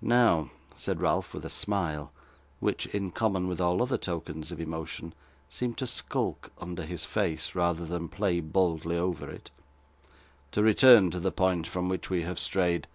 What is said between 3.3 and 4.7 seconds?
with all other tokens of